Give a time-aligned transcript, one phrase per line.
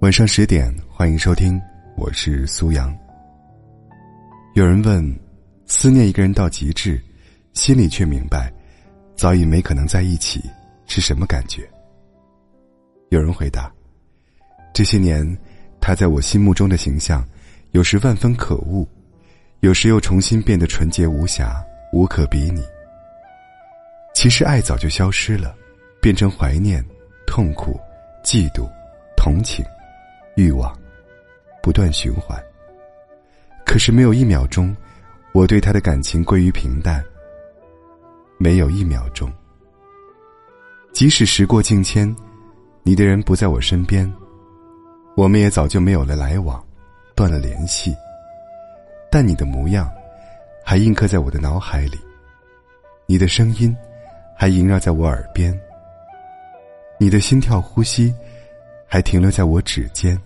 [0.00, 1.60] 晚上十点，欢迎收听，
[1.94, 2.90] 我是苏阳。
[4.54, 5.20] 有人问，
[5.66, 6.98] 思念一个人到极致，
[7.52, 8.50] 心里却明白，
[9.14, 10.42] 早已没可能在一起，
[10.86, 11.68] 是什么感觉？
[13.10, 13.70] 有人回答，
[14.72, 15.36] 这些年，
[15.82, 17.22] 他在我心目中的形象，
[17.72, 18.88] 有时万分可恶，
[19.60, 21.62] 有时又重新变得纯洁无瑕，
[21.92, 22.62] 无可比拟。
[24.14, 25.54] 其实爱早就消失了，
[26.00, 26.82] 变成怀念、
[27.26, 27.78] 痛苦、
[28.24, 28.66] 嫉妒、
[29.14, 29.62] 同情。
[30.40, 30.74] 欲望
[31.62, 32.42] 不断循环，
[33.66, 34.74] 可是没有一秒钟，
[35.34, 37.04] 我对他的感情归于平淡。
[38.38, 39.30] 没有一秒钟，
[40.94, 42.16] 即使时过境迁，
[42.82, 44.10] 你的人不在我身边，
[45.14, 46.64] 我们也早就没有了来往，
[47.14, 47.94] 断了联系。
[49.10, 49.92] 但你的模样，
[50.64, 51.98] 还印刻在我的脑海里，
[53.04, 53.76] 你的声音，
[54.34, 55.54] 还萦绕在我耳边，
[56.98, 58.14] 你的心跳呼吸。
[58.92, 60.20] 还停留在我指尖，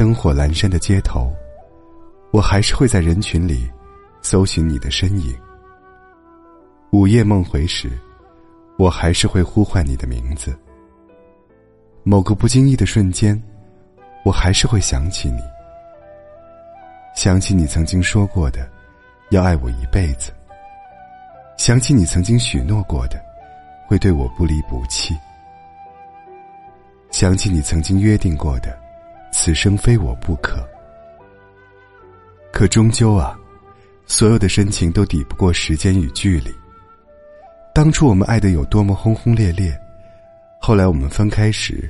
[0.00, 1.30] 灯火阑珊的街头，
[2.30, 3.70] 我还是会在人群里
[4.22, 5.38] 搜寻你的身影。
[6.90, 7.90] 午夜梦回时，
[8.78, 10.58] 我还是会呼唤你的名字。
[12.02, 13.38] 某个不经意的瞬间，
[14.24, 15.42] 我还是会想起你，
[17.14, 18.66] 想起你曾经说过的
[19.32, 20.32] 要爱我一辈子，
[21.58, 23.22] 想起你曾经许诺过的
[23.86, 25.14] 会对我不离不弃。
[27.10, 28.79] 想起你曾经约定过的，
[29.32, 30.66] 此生非我不可。
[32.52, 33.38] 可终究啊，
[34.06, 36.52] 所有的深情都抵不过时间与距离。
[37.74, 39.72] 当初我们爱的有多么轰轰烈烈，
[40.60, 41.88] 后来我们分开时，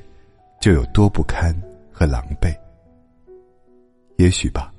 [0.60, 1.54] 就有多不堪
[1.90, 2.54] 和狼狈。
[4.16, 4.70] 也许吧，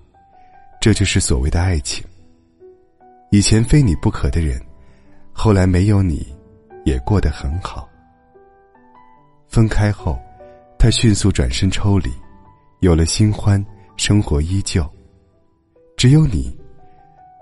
[0.80, 2.06] 这就是所谓的爱情。
[3.32, 4.62] 以前非你不可的人，
[5.34, 6.28] 后来没有你，
[6.86, 7.90] 也过得很好。
[9.48, 10.20] 分开后。
[10.84, 12.10] 他迅速转身抽离，
[12.82, 13.64] 有了新欢，
[13.96, 14.84] 生活依旧。
[15.96, 16.52] 只有你，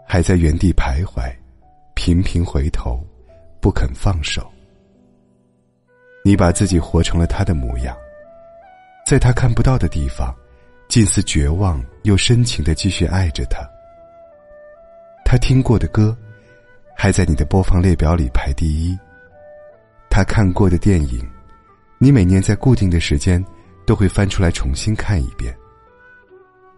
[0.06, 1.34] 还在原地徘徊，
[1.96, 3.02] 频频回头，
[3.62, 4.46] 不肯放手。
[6.26, 7.96] 你把自己活成了他的模样，
[9.06, 10.36] 在他看不到的地方，
[10.90, 13.66] 近似绝望又深情的继续爱着他。
[15.24, 16.18] 他听过的歌，
[16.98, 19.00] 还在你的播放列表里排第一。
[20.10, 21.26] 他看过的电影。
[22.02, 23.44] 你每年在固定的时间，
[23.90, 25.52] 都会翻出来重新看一遍。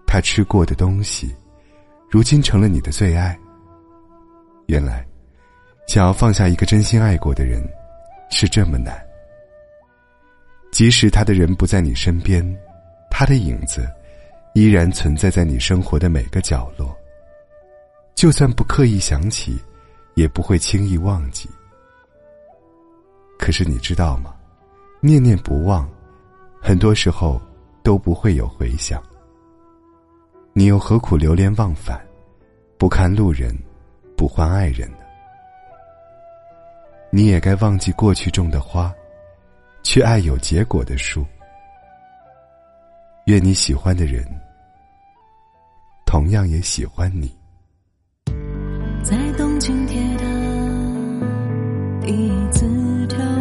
[0.08, 1.36] 他吃过的东西，
[2.10, 3.38] 如今成了你的最爱。
[4.68, 5.06] 原来，
[5.90, 7.62] 想要放下一个真心爱过的人，
[8.30, 8.98] 是这么难。
[10.72, 12.42] 即使他的人不在你身边，
[13.10, 13.86] 他的影子，
[14.54, 16.98] 依然存在在你生活的每个角落。
[18.16, 19.62] 就算不刻意想起，
[20.14, 21.50] 也不会轻易忘记。
[23.38, 24.34] 可是你知道吗？
[25.02, 25.90] 念念不忘，
[26.64, 27.42] 很多时候
[27.82, 29.02] 都不会有回响。
[30.54, 32.00] 你又何苦流连忘返，
[32.78, 33.58] 不看路人，
[34.16, 34.98] 不换爱人呢？
[37.10, 38.94] 你也该忘记过去种的花，
[39.82, 41.26] 去爱有结果的树。
[43.26, 44.24] 愿你喜欢的人，
[46.06, 47.36] 同样也喜欢你。
[49.04, 50.26] 在东京铁塔
[52.02, 52.70] 第一次。
[53.08, 53.41] 跳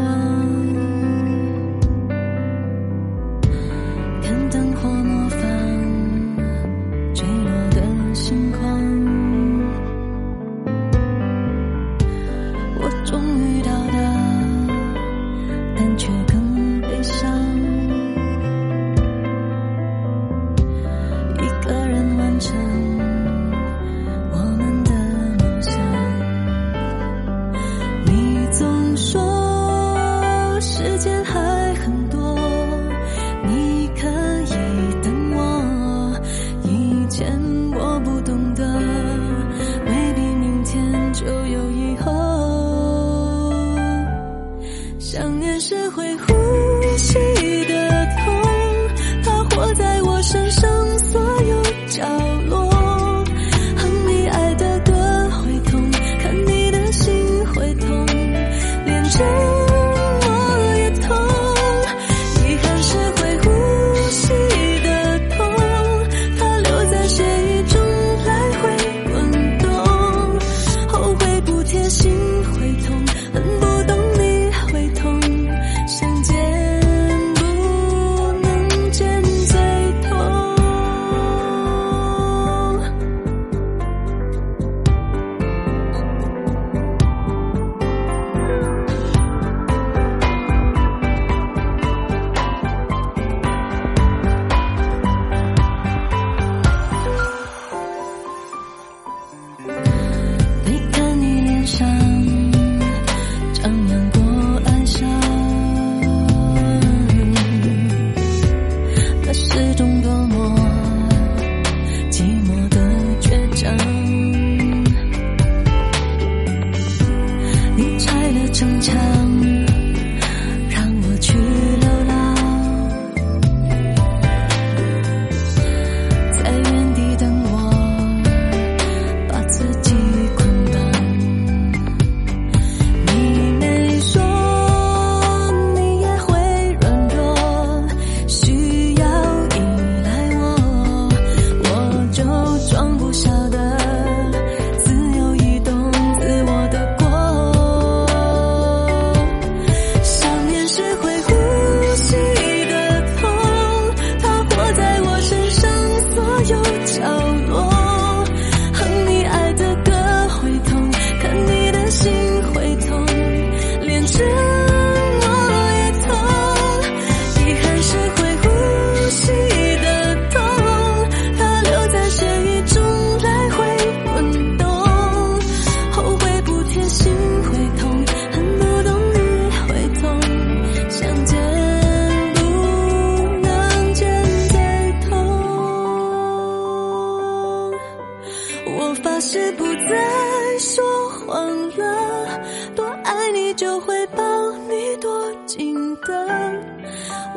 [193.61, 194.23] 就会抱
[194.71, 196.27] 你多紧的，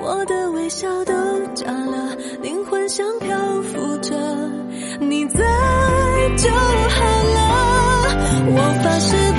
[0.01, 1.13] 我的微笑都
[1.53, 4.15] 假了，灵魂像漂浮着，
[5.01, 5.43] 你在
[6.37, 8.07] 就好了，
[8.55, 9.32] 我发誓。